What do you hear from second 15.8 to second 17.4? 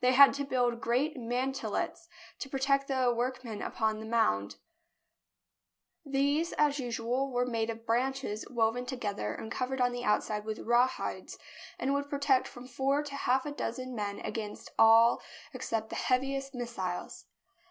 the heaviest missiles.